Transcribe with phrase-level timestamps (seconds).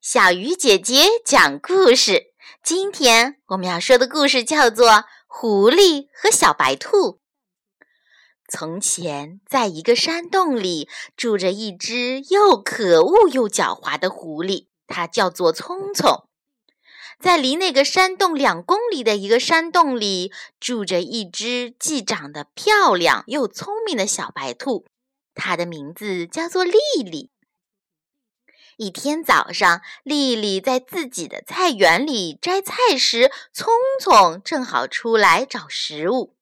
[0.00, 2.32] 小鱼姐姐讲故事。
[2.62, 4.88] 今天我们要说的故事叫做
[5.26, 6.96] 《狐狸和小白兔》。
[8.48, 16.28] 从前，在一个山洞里住着一只又可恶又狡猾的狐狸，它叫做聪聪。
[17.18, 24.86] 在离那个山洞两公里的一个山洞里，住着一只既长得漂亮又聪明的小白兔，
[25.34, 27.30] 它的名字叫做丽丽。
[28.78, 36.36] 一天早上，丽丽在自己的菜园里摘菜时，聪聪正好出来找食物。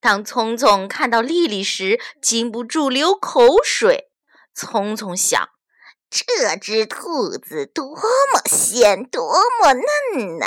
[0.00, 4.12] 当聪聪看到丽丽时，禁不住流口水。
[4.54, 5.48] 聪聪想：
[6.08, 9.28] 这只兔子多么鲜，多
[9.60, 10.46] 么嫩呐，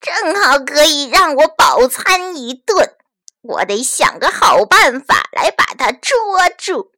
[0.00, 2.96] 正好可以让我饱餐一顿。
[3.42, 6.16] 我得想个好办法来把它捉
[6.56, 6.92] 住。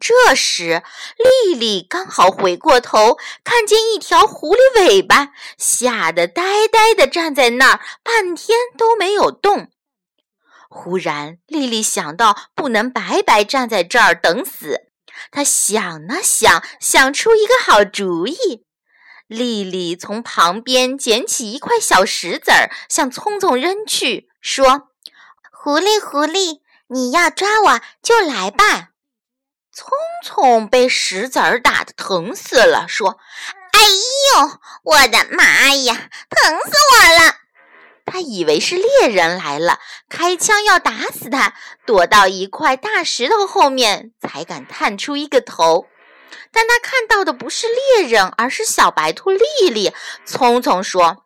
[0.00, 0.82] 这时，
[1.16, 5.28] 丽丽刚好回过头，看见一条狐狸尾巴，
[5.58, 9.68] 吓得呆呆地站在那儿，半天都没有动。
[10.68, 14.86] 忽然，丽丽想到不能白白站在这儿等死，
[15.30, 18.64] 她想了想，想出一个好主意。
[19.26, 24.88] 丽丽从旁边捡起一块小石子儿，向聪聪扔去，说
[25.52, 28.88] ：“狐狸，狐狸，你要抓我就来吧。”
[29.74, 29.90] 聪
[30.22, 33.18] 聪被石子儿打得疼死了，说
[33.72, 33.80] ：“哎
[34.36, 37.36] 呦，我的妈呀，疼死我了！”
[38.04, 39.78] 他以为是猎人来了，
[40.10, 41.54] 开枪要打死他，
[41.86, 45.86] 躲到一块大石头后面，才敢探出一个头。
[46.50, 49.94] 但他看到的不是猎人，而是小白兔丽丽。
[50.26, 51.24] 聪聪说：“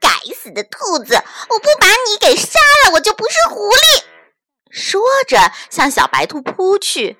[0.00, 1.16] 该死的兔子，
[1.48, 4.04] 我不把你给杀了，我就不是狐狸。”
[4.70, 7.18] 说着，向小白兔扑去。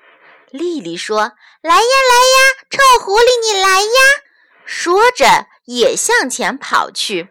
[0.51, 4.23] 丽丽说：“来呀，来呀，臭狐狸，你来呀！”
[4.65, 7.29] 说着也向前跑去。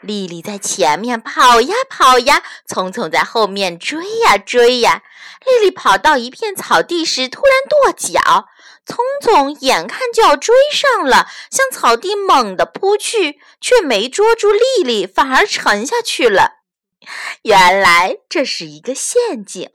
[0.00, 5.02] 丽丽在前面跑呀跑呀，聪聪在后面追呀追呀。
[5.44, 8.48] 丽丽跑到一片草地时，突然跺脚，
[8.84, 16.52] 聪聪眼看就要追上了，向草地猛地扑去，却没捉住丽丽，反而沉下去了。
[17.42, 19.70] 原来这是一个陷阱，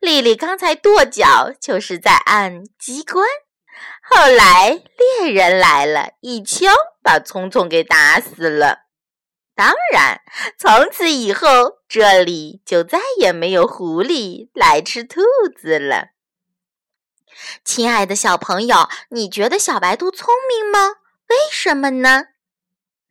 [0.00, 3.26] 丽丽刚才跺脚就是在按机关。
[4.02, 4.82] 后来
[5.20, 8.86] 猎人来了，一枪把聪聪给打死了。
[9.54, 10.20] 当然，
[10.58, 15.22] 从此以后这里就再也没有狐狸来吃兔
[15.58, 16.08] 子了。
[17.64, 20.96] 亲爱的小朋友，你觉得小白兔聪明吗？
[21.28, 22.26] 为什么呢？